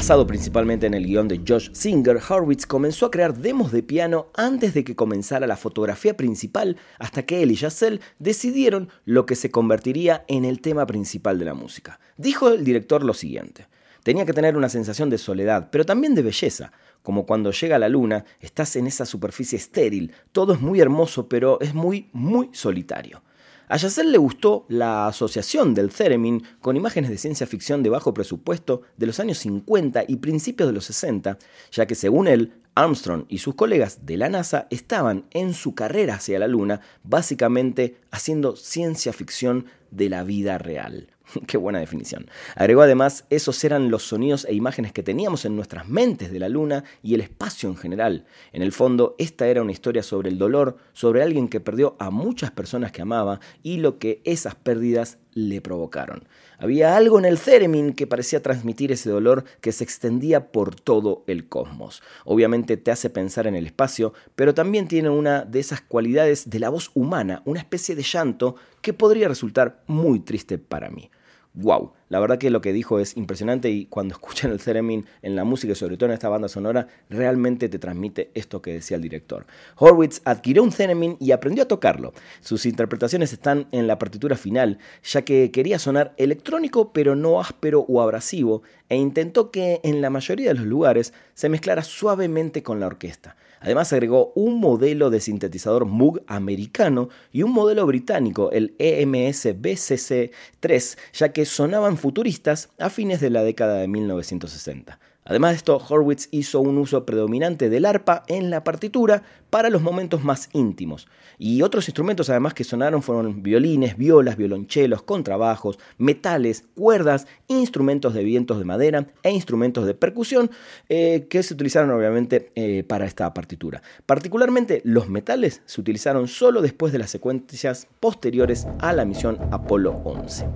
Basado 0.06 0.24
principalmente 0.24 0.86
en 0.86 0.94
el 0.94 1.04
guion 1.04 1.26
de 1.26 1.40
Josh 1.44 1.70
Singer, 1.72 2.20
Horwitz 2.28 2.64
comenzó 2.64 3.06
a 3.06 3.10
crear 3.10 3.36
demos 3.36 3.72
de 3.72 3.82
piano 3.82 4.28
antes 4.36 4.72
de 4.72 4.84
que 4.84 4.94
comenzara 4.94 5.48
la 5.48 5.56
fotografía 5.56 6.16
principal, 6.16 6.76
hasta 7.00 7.24
que 7.24 7.42
él 7.42 7.50
y 7.50 7.56
Giselle 7.56 7.98
decidieron 8.20 8.88
lo 9.04 9.26
que 9.26 9.34
se 9.34 9.50
convertiría 9.50 10.24
en 10.28 10.44
el 10.44 10.60
tema 10.60 10.86
principal 10.86 11.40
de 11.40 11.46
la 11.46 11.54
música. 11.54 11.98
Dijo 12.18 12.50
el 12.50 12.62
director 12.62 13.02
lo 13.02 13.14
siguiente. 13.14 13.66
Tenía 14.04 14.24
que 14.24 14.32
tener 14.32 14.56
una 14.56 14.68
sensación 14.68 15.10
de 15.10 15.18
soledad, 15.18 15.70
pero 15.72 15.84
también 15.84 16.14
de 16.14 16.22
belleza, 16.22 16.70
como 17.02 17.26
cuando 17.26 17.50
llega 17.50 17.76
la 17.76 17.88
luna, 17.88 18.24
estás 18.38 18.76
en 18.76 18.86
esa 18.86 19.06
superficie 19.06 19.58
estéril, 19.58 20.12
todo 20.30 20.52
es 20.52 20.60
muy 20.60 20.78
hermoso, 20.78 21.28
pero 21.28 21.58
es 21.60 21.74
muy, 21.74 22.10
muy 22.12 22.50
solitario. 22.52 23.22
A 23.68 23.76
Yacel 23.78 24.12
le 24.12 24.18
gustó 24.18 24.64
la 24.68 25.08
asociación 25.08 25.74
del 25.74 25.90
Theremin 25.90 26.42
con 26.60 26.76
imágenes 26.76 27.10
de 27.10 27.18
ciencia 27.18 27.48
ficción 27.48 27.82
de 27.82 27.90
bajo 27.90 28.14
presupuesto 28.14 28.82
de 28.96 29.06
los 29.06 29.18
años 29.18 29.38
50 29.38 30.04
y 30.06 30.16
principios 30.16 30.68
de 30.68 30.72
los 30.72 30.84
60, 30.84 31.36
ya 31.72 31.86
que 31.86 31.96
según 31.96 32.28
él, 32.28 32.52
Armstrong 32.76 33.24
y 33.28 33.38
sus 33.38 33.54
colegas 33.54 34.04
de 34.04 34.18
la 34.18 34.28
NASA 34.28 34.68
estaban 34.70 35.24
en 35.30 35.54
su 35.54 35.74
carrera 35.74 36.14
hacia 36.14 36.38
la 36.38 36.46
Luna 36.46 36.82
básicamente 37.02 37.96
haciendo 38.10 38.54
ciencia 38.54 39.12
ficción 39.12 39.66
de 39.90 40.10
la 40.10 40.22
vida 40.22 40.58
real. 40.58 41.08
Qué 41.46 41.56
buena 41.56 41.80
definición. 41.80 42.28
Agregó 42.54 42.82
además, 42.82 43.24
esos 43.30 43.62
eran 43.64 43.90
los 43.90 44.04
sonidos 44.04 44.44
e 44.44 44.54
imágenes 44.54 44.92
que 44.92 45.02
teníamos 45.02 45.44
en 45.44 45.56
nuestras 45.56 45.88
mentes 45.88 46.30
de 46.30 46.38
la 46.38 46.48
luna 46.48 46.84
y 47.02 47.14
el 47.14 47.22
espacio 47.22 47.68
en 47.68 47.76
general. 47.76 48.26
En 48.52 48.62
el 48.62 48.72
fondo, 48.72 49.14
esta 49.18 49.46
era 49.48 49.62
una 49.62 49.72
historia 49.72 50.02
sobre 50.02 50.28
el 50.28 50.38
dolor, 50.38 50.76
sobre 50.92 51.22
alguien 51.22 51.48
que 51.48 51.60
perdió 51.60 51.96
a 51.98 52.10
muchas 52.10 52.50
personas 52.50 52.92
que 52.92 53.02
amaba 53.02 53.40
y 53.62 53.78
lo 53.78 53.98
que 53.98 54.20
esas 54.24 54.54
pérdidas 54.54 55.18
le 55.36 55.60
provocaron. 55.60 56.26
Había 56.58 56.96
algo 56.96 57.18
en 57.18 57.26
el 57.26 57.38
Theremin 57.38 57.92
que 57.92 58.06
parecía 58.06 58.42
transmitir 58.42 58.90
ese 58.90 59.10
dolor 59.10 59.44
que 59.60 59.70
se 59.70 59.84
extendía 59.84 60.50
por 60.50 60.74
todo 60.74 61.24
el 61.26 61.46
cosmos. 61.46 62.02
Obviamente 62.24 62.78
te 62.78 62.90
hace 62.90 63.10
pensar 63.10 63.46
en 63.46 63.54
el 63.54 63.66
espacio, 63.66 64.14
pero 64.34 64.54
también 64.54 64.88
tiene 64.88 65.10
una 65.10 65.44
de 65.44 65.60
esas 65.60 65.82
cualidades 65.82 66.48
de 66.48 66.58
la 66.58 66.70
voz 66.70 66.90
humana, 66.94 67.42
una 67.44 67.60
especie 67.60 67.94
de 67.94 68.02
llanto 68.02 68.56
que 68.80 68.94
podría 68.94 69.28
resultar 69.28 69.82
muy 69.86 70.20
triste 70.20 70.56
para 70.56 70.88
mí 70.88 71.10
wow. 71.56 71.92
La 72.08 72.20
verdad 72.20 72.38
que 72.38 72.50
lo 72.50 72.60
que 72.60 72.72
dijo 72.72 73.00
es 73.00 73.16
impresionante 73.16 73.68
y 73.70 73.86
cuando 73.86 74.14
escuchan 74.14 74.52
el 74.52 74.60
Theremin 74.60 75.06
en 75.22 75.34
la 75.34 75.44
música 75.44 75.72
y 75.72 75.76
sobre 75.76 75.96
todo 75.96 76.08
en 76.08 76.14
esta 76.14 76.28
banda 76.28 76.48
sonora, 76.48 76.86
realmente 77.10 77.68
te 77.68 77.78
transmite 77.78 78.30
esto 78.34 78.62
que 78.62 78.74
decía 78.74 78.96
el 78.96 79.02
director. 79.02 79.46
Horwitz 79.76 80.20
adquirió 80.24 80.62
un 80.62 80.70
Theremin 80.70 81.16
y 81.18 81.32
aprendió 81.32 81.64
a 81.64 81.68
tocarlo. 81.68 82.12
Sus 82.40 82.66
interpretaciones 82.66 83.32
están 83.32 83.66
en 83.72 83.86
la 83.86 83.98
partitura 83.98 84.36
final, 84.36 84.78
ya 85.02 85.22
que 85.22 85.50
quería 85.50 85.78
sonar 85.78 86.14
electrónico 86.16 86.92
pero 86.92 87.16
no 87.16 87.40
áspero 87.40 87.80
o 87.88 88.00
abrasivo, 88.00 88.62
e 88.88 88.96
intentó 88.96 89.50
que 89.50 89.80
en 89.82 90.00
la 90.00 90.10
mayoría 90.10 90.48
de 90.48 90.54
los 90.54 90.66
lugares 90.66 91.12
se 91.34 91.48
mezclara 91.48 91.82
suavemente 91.82 92.62
con 92.62 92.78
la 92.78 92.86
orquesta. 92.86 93.36
Además 93.66 93.92
agregó 93.92 94.32
un 94.36 94.60
modelo 94.60 95.10
de 95.10 95.18
sintetizador 95.18 95.86
Moog 95.86 96.22
americano 96.28 97.08
y 97.32 97.42
un 97.42 97.50
modelo 97.50 97.84
británico, 97.84 98.52
el 98.52 98.76
EMS 98.78 99.46
BCC3, 99.60 100.96
ya 101.12 101.32
que 101.32 101.44
sonaban 101.44 101.98
futuristas 101.98 102.68
a 102.78 102.90
fines 102.90 103.20
de 103.20 103.30
la 103.30 103.42
década 103.42 103.78
de 103.78 103.88
1960. 103.88 105.00
Además 105.26 105.50
de 105.50 105.56
esto, 105.56 105.76
Horwitz 105.76 106.28
hizo 106.30 106.60
un 106.60 106.78
uso 106.78 107.04
predominante 107.04 107.68
del 107.68 107.84
arpa 107.84 108.22
en 108.28 108.48
la 108.48 108.62
partitura 108.62 109.24
para 109.50 109.70
los 109.70 109.82
momentos 109.82 110.22
más 110.22 110.48
íntimos. 110.52 111.08
Y 111.36 111.62
otros 111.62 111.88
instrumentos 111.88 112.30
además 112.30 112.54
que 112.54 112.62
sonaron 112.62 113.02
fueron 113.02 113.42
violines, 113.42 113.96
violas, 113.96 114.36
violonchelos, 114.36 115.02
contrabajos, 115.02 115.78
metales, 115.98 116.64
cuerdas, 116.76 117.26
instrumentos 117.48 118.14
de 118.14 118.22
vientos 118.22 118.58
de 118.58 118.64
madera 118.64 119.06
e 119.24 119.32
instrumentos 119.32 119.84
de 119.84 119.94
percusión 119.94 120.50
eh, 120.88 121.26
que 121.28 121.42
se 121.42 121.54
utilizaron 121.54 121.90
obviamente 121.90 122.52
eh, 122.54 122.84
para 122.84 123.04
esta 123.04 123.34
partitura. 123.34 123.82
Particularmente 124.06 124.80
los 124.84 125.08
metales 125.08 125.60
se 125.66 125.80
utilizaron 125.80 126.28
solo 126.28 126.62
después 126.62 126.92
de 126.92 126.98
las 126.98 127.10
secuencias 127.10 127.88
posteriores 127.98 128.68
a 128.78 128.92
la 128.92 129.04
misión 129.04 129.38
Apolo 129.50 130.00
11. 130.04 130.46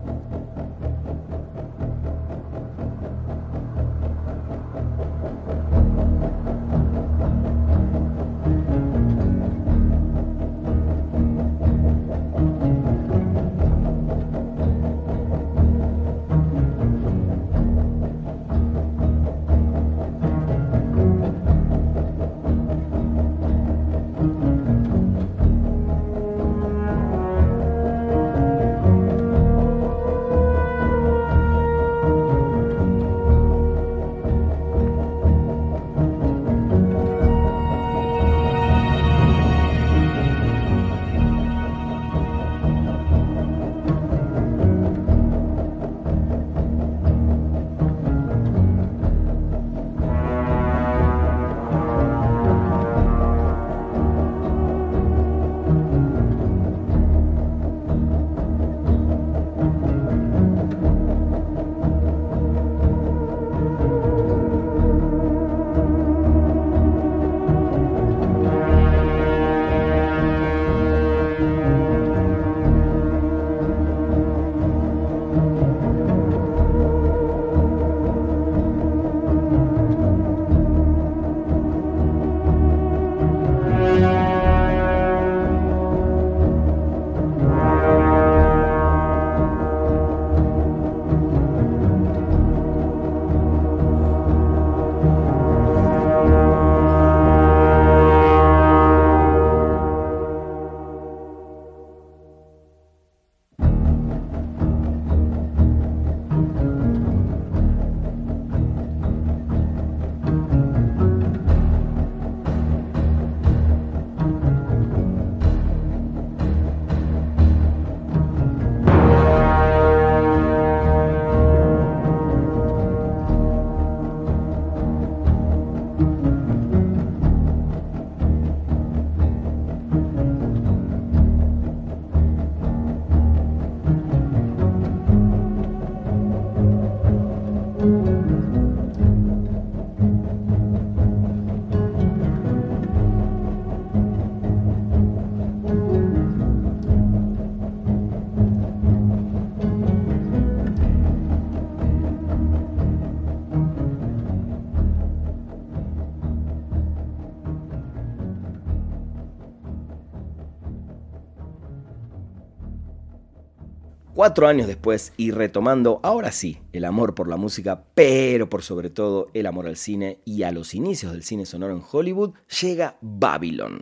Cuatro 164.21 164.49
años 164.49 164.67
después 164.67 165.15
y 165.17 165.31
retomando 165.31 165.99
ahora 166.03 166.31
sí 166.31 166.59
el 166.75 166.85
amor 166.85 167.15
por 167.15 167.27
la 167.27 167.39
música, 167.39 167.85
pero 167.95 168.51
por 168.51 168.63
sobre 168.63 168.91
todo 168.91 169.31
el 169.33 169.47
amor 169.47 169.67
al 169.67 169.79
cine 169.79 170.19
y 170.27 170.43
a 170.43 170.53
los 170.53 170.75
inicios 170.75 171.13
del 171.13 171.23
cine 171.23 171.47
sonoro 171.47 171.73
en 171.73 171.83
Hollywood, 171.91 172.35
llega 172.61 172.99
Babylon. 173.01 173.81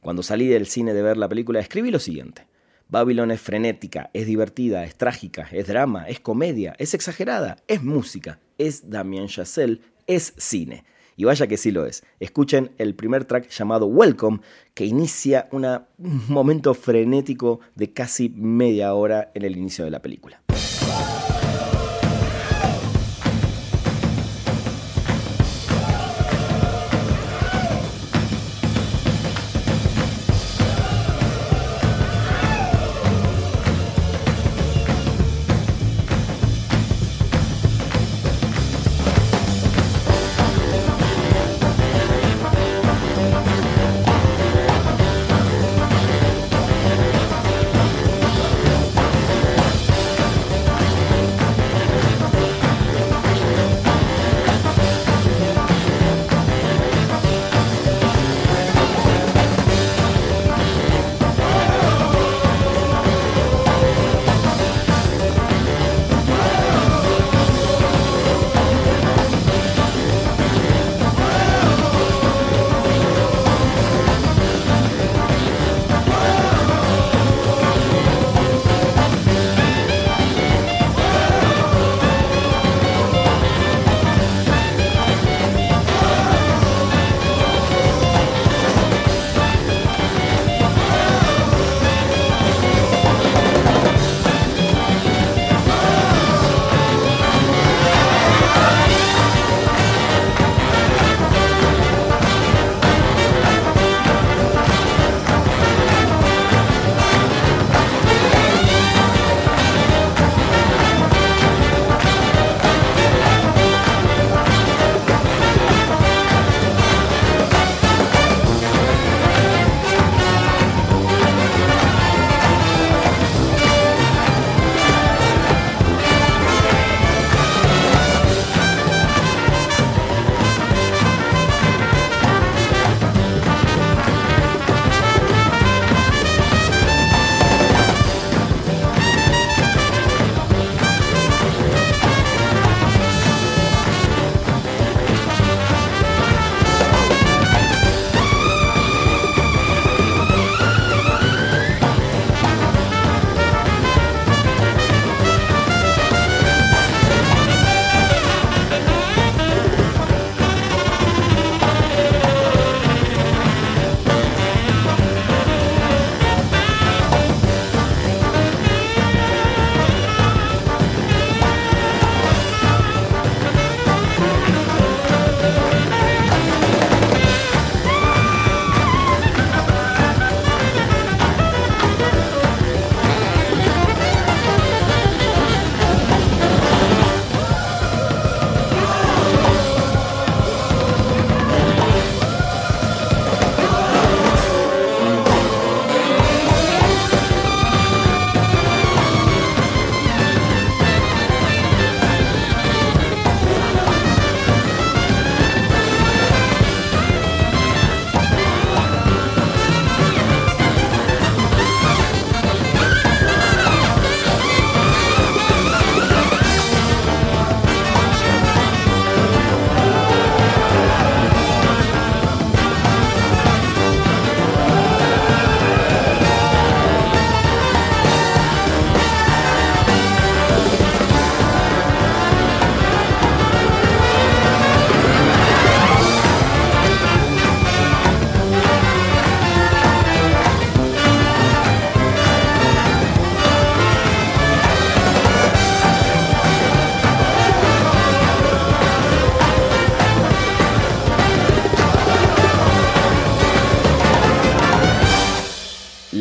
Cuando 0.00 0.22
salí 0.22 0.46
del 0.46 0.66
cine 0.66 0.94
de 0.94 1.02
ver 1.02 1.18
la 1.18 1.28
película 1.28 1.60
escribí 1.60 1.90
lo 1.90 1.98
siguiente. 1.98 2.46
Babylon 2.88 3.30
es 3.32 3.42
frenética, 3.42 4.08
es 4.14 4.26
divertida, 4.26 4.82
es 4.82 4.96
trágica, 4.96 5.46
es 5.52 5.66
drama, 5.66 6.08
es 6.08 6.20
comedia, 6.20 6.74
es 6.78 6.94
exagerada, 6.94 7.58
es 7.68 7.82
música, 7.82 8.40
es 8.56 8.88
Damien 8.88 9.28
Chazelle, 9.28 9.82
es 10.06 10.32
cine. 10.38 10.84
Y 11.16 11.24
vaya 11.24 11.46
que 11.46 11.56
sí 11.56 11.70
lo 11.70 11.86
es. 11.86 12.04
Escuchen 12.20 12.72
el 12.78 12.94
primer 12.94 13.24
track 13.24 13.48
llamado 13.48 13.86
Welcome, 13.86 14.40
que 14.74 14.84
inicia 14.84 15.48
un 15.50 15.66
momento 16.28 16.74
frenético 16.74 17.60
de 17.74 17.92
casi 17.92 18.28
media 18.28 18.92
hora 18.94 19.32
en 19.34 19.44
el 19.44 19.56
inicio 19.56 19.84
de 19.84 19.90
la 19.90 20.02
película. 20.02 20.42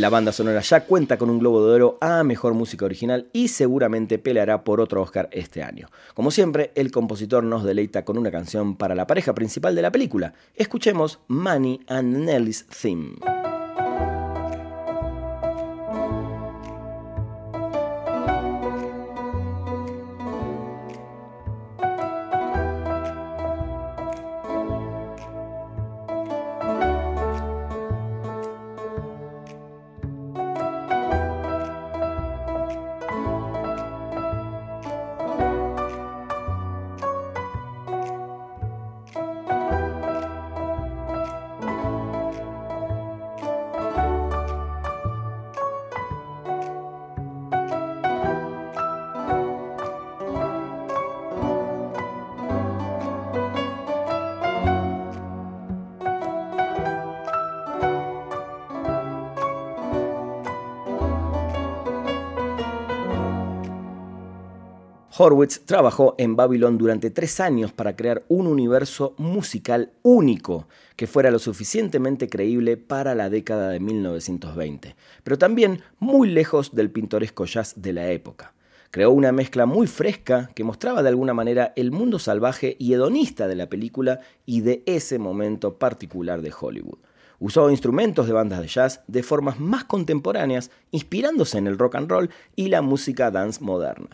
La 0.06 0.10
banda 0.10 0.32
sonora 0.32 0.60
ya 0.62 0.86
cuenta 0.86 1.18
con 1.18 1.32
un 1.32 1.40
Globo 1.40 1.66
de 1.66 1.74
Oro 1.74 1.98
a 2.00 2.24
Mejor 2.24 2.54
Música 2.54 2.86
Original 2.86 3.28
y 3.34 3.48
seguramente 3.48 4.20
peleará 4.20 4.64
por 4.64 4.80
otro 4.80 5.02
Oscar 5.02 5.30
este 5.32 5.64
año. 5.64 5.90
Como 6.14 6.30
siempre, 6.30 6.72
el 6.76 6.92
compositor 6.92 7.44
nos 7.44 7.64
deleita 7.64 8.06
con 8.06 8.20
una 8.20 8.30
canción 8.30 8.76
para 8.76 8.94
la 8.94 9.08
pareja 9.08 9.34
principal 9.34 9.74
de 9.74 9.82
la 9.82 9.92
película. 9.92 10.36
Escuchemos 10.54 11.22
Money 11.28 11.82
and 11.88 12.18
Nelly's 12.18 12.68
Theme. 12.68 13.16
Horwitz 65.18 65.62
trabajó 65.62 66.16
en 66.18 66.36
Babylon 66.36 66.78
durante 66.78 67.10
tres 67.10 67.40
años 67.40 67.72
para 67.72 67.96
crear 67.96 68.24
un 68.28 68.48
universo 68.48 69.16
musical 69.18 69.94
único 70.02 70.68
que 70.98 71.08
fuera 71.08 71.32
lo 71.32 71.40
suficientemente 71.40 72.28
creíble 72.28 72.76
para 72.76 73.16
la 73.16 73.30
década 73.30 73.70
de 73.70 73.80
1920, 73.80 74.94
pero 75.24 75.38
también 75.38 75.82
muy 76.00 76.28
lejos 76.28 76.76
del 76.76 76.92
pintoresco 76.92 77.46
jazz 77.46 77.76
de 77.78 77.94
la 77.94 78.12
época. 78.12 78.52
Creó 78.92 79.12
una 79.12 79.32
mezcla 79.32 79.66
muy 79.66 79.88
fresca 79.88 80.50
que 80.54 80.66
mostraba 80.66 81.02
de 81.02 81.10
alguna 81.10 81.34
manera 81.34 81.72
el 81.78 81.92
mundo 81.92 82.20
salvaje 82.20 82.76
y 82.78 82.92
hedonista 82.92 83.48
de 83.48 83.56
la 83.56 83.70
película 83.70 84.20
y 84.46 84.62
de 84.62 84.84
ese 84.86 85.18
momento 85.18 85.78
particular 85.78 86.42
de 86.42 86.54
Hollywood. 86.60 87.00
Usó 87.40 87.72
instrumentos 87.72 88.28
de 88.28 88.34
bandas 88.34 88.60
de 88.60 88.68
jazz 88.68 89.02
de 89.08 89.24
formas 89.24 89.62
más 89.62 89.86
contemporáneas, 89.86 90.72
inspirándose 90.92 91.58
en 91.58 91.68
el 91.68 91.78
rock 91.78 91.96
and 91.96 92.10
roll 92.10 92.30
y 92.58 92.68
la 92.68 92.82
música 92.82 93.32
dance 93.32 93.64
moderna. 93.64 94.10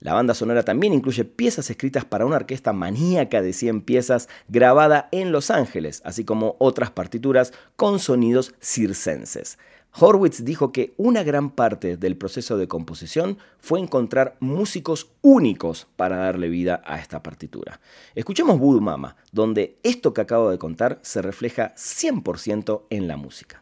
La 0.00 0.14
banda 0.14 0.34
sonora 0.34 0.62
también 0.62 0.92
incluye 0.92 1.24
piezas 1.24 1.70
escritas 1.70 2.04
para 2.04 2.24
una 2.24 2.36
orquesta 2.36 2.72
maníaca 2.72 3.42
de 3.42 3.52
100 3.52 3.82
piezas 3.82 4.28
grabada 4.48 5.08
en 5.10 5.32
Los 5.32 5.50
Ángeles, 5.50 6.02
así 6.04 6.24
como 6.24 6.54
otras 6.58 6.90
partituras 6.90 7.52
con 7.76 7.98
sonidos 7.98 8.54
circenses. 8.60 9.58
Horwitz 10.00 10.44
dijo 10.44 10.70
que 10.70 10.94
una 10.96 11.22
gran 11.24 11.50
parte 11.50 11.96
del 11.96 12.16
proceso 12.16 12.56
de 12.56 12.68
composición 12.68 13.38
fue 13.58 13.80
encontrar 13.80 14.36
músicos 14.38 15.10
únicos 15.22 15.88
para 15.96 16.18
darle 16.18 16.48
vida 16.48 16.82
a 16.86 17.00
esta 17.00 17.22
partitura. 17.22 17.80
Escuchemos 18.14 18.58
Voodoo 18.58 18.80
Mama, 18.80 19.16
donde 19.32 19.78
esto 19.82 20.14
que 20.14 20.20
acabo 20.20 20.50
de 20.50 20.58
contar 20.58 21.00
se 21.02 21.22
refleja 21.22 21.74
100% 21.74 22.82
en 22.90 23.08
la 23.08 23.16
música. 23.16 23.60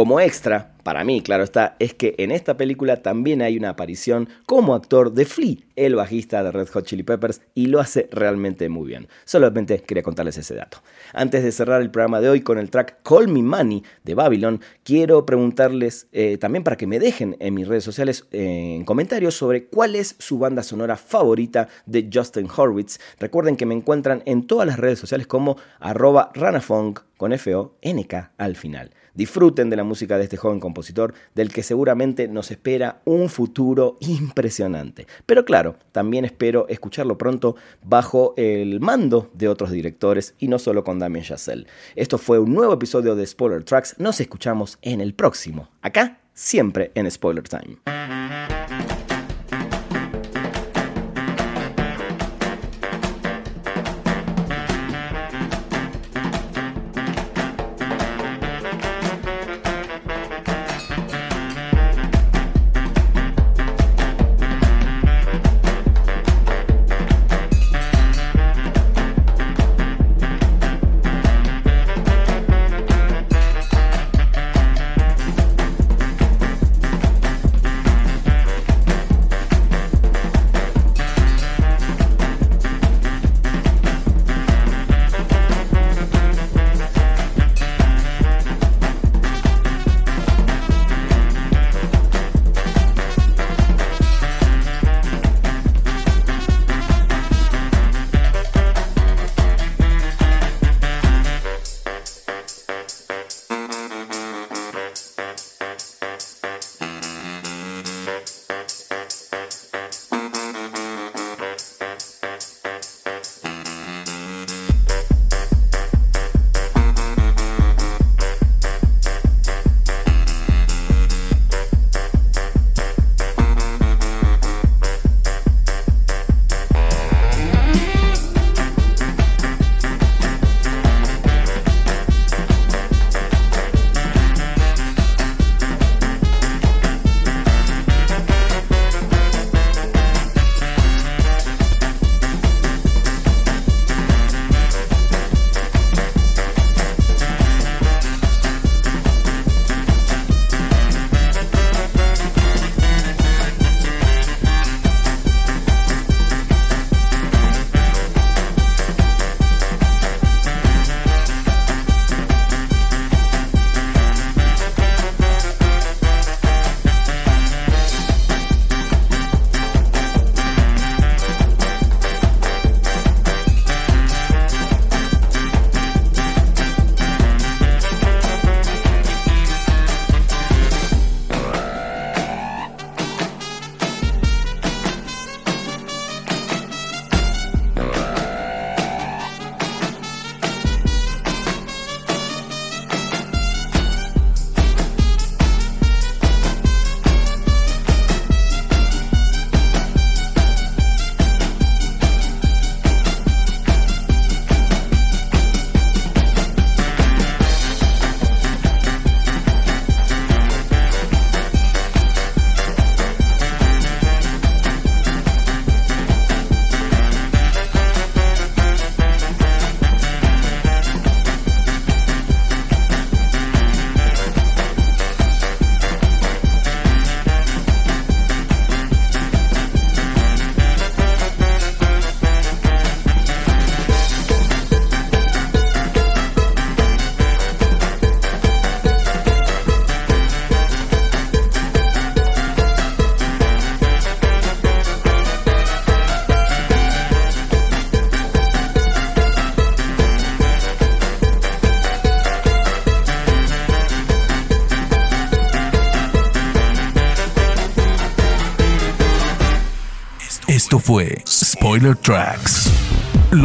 Como 0.00 0.18
extra, 0.18 0.72
para 0.82 1.04
mí, 1.04 1.20
claro 1.20 1.44
está, 1.44 1.76
es 1.78 1.92
que 1.92 2.14
en 2.16 2.30
esta 2.30 2.56
película 2.56 3.02
también 3.02 3.42
hay 3.42 3.58
una 3.58 3.68
aparición 3.68 4.30
como 4.46 4.74
actor 4.74 5.12
de 5.12 5.26
Flea, 5.26 5.56
el 5.76 5.94
bajista 5.94 6.42
de 6.42 6.50
Red 6.50 6.68
Hot 6.68 6.86
Chili 6.86 7.02
Peppers, 7.02 7.42
y 7.54 7.66
lo 7.66 7.80
hace 7.80 8.08
realmente 8.10 8.70
muy 8.70 8.88
bien. 8.88 9.08
Solamente 9.26 9.82
quería 9.82 10.02
contarles 10.02 10.38
ese 10.38 10.54
dato. 10.54 10.78
Antes 11.12 11.44
de 11.44 11.52
cerrar 11.52 11.82
el 11.82 11.90
programa 11.90 12.22
de 12.22 12.30
hoy 12.30 12.40
con 12.40 12.56
el 12.56 12.70
track 12.70 13.02
Call 13.02 13.28
Me 13.28 13.42
Money 13.42 13.82
de 14.02 14.14
Babylon, 14.14 14.62
quiero 14.84 15.26
preguntarles 15.26 16.08
eh, 16.12 16.38
también 16.38 16.64
para 16.64 16.78
que 16.78 16.86
me 16.86 16.98
dejen 16.98 17.36
en 17.38 17.52
mis 17.52 17.68
redes 17.68 17.84
sociales 17.84 18.26
eh, 18.32 18.76
en 18.76 18.86
comentarios 18.86 19.34
sobre 19.34 19.66
cuál 19.66 19.96
es 19.96 20.16
su 20.18 20.38
banda 20.38 20.62
sonora 20.62 20.96
favorita 20.96 21.68
de 21.84 22.08
Justin 22.10 22.48
Horwitz. 22.48 22.98
Recuerden 23.18 23.58
que 23.58 23.66
me 23.66 23.74
encuentran 23.74 24.22
en 24.24 24.46
todas 24.46 24.66
las 24.66 24.78
redes 24.78 24.98
sociales 24.98 25.26
como 25.26 25.58
arroba 25.78 26.30
ranafunk 26.32 27.00
con 27.18 27.34
F-O-N-K 27.34 28.32
al 28.38 28.56
final. 28.56 28.92
Disfruten 29.20 29.68
de 29.68 29.76
la 29.76 29.84
música 29.84 30.16
de 30.16 30.24
este 30.24 30.38
joven 30.38 30.60
compositor, 30.60 31.12
del 31.34 31.52
que 31.52 31.62
seguramente 31.62 32.26
nos 32.26 32.50
espera 32.50 33.02
un 33.04 33.28
futuro 33.28 33.98
impresionante. 34.00 35.06
Pero 35.26 35.44
claro, 35.44 35.76
también 35.92 36.24
espero 36.24 36.66
escucharlo 36.70 37.18
pronto 37.18 37.54
bajo 37.84 38.32
el 38.38 38.80
mando 38.80 39.30
de 39.34 39.48
otros 39.48 39.72
directores 39.72 40.32
y 40.38 40.48
no 40.48 40.58
solo 40.58 40.84
con 40.84 40.98
Damien 40.98 41.22
Chazelle. 41.22 41.66
Esto 41.96 42.16
fue 42.16 42.38
un 42.38 42.54
nuevo 42.54 42.72
episodio 42.72 43.14
de 43.14 43.26
Spoiler 43.26 43.62
Tracks. 43.62 43.96
Nos 43.98 44.22
escuchamos 44.22 44.78
en 44.80 45.02
el 45.02 45.12
próximo. 45.12 45.68
Acá, 45.82 46.20
siempre 46.32 46.90
en 46.94 47.10
Spoiler 47.10 47.44
Time. 47.46 47.76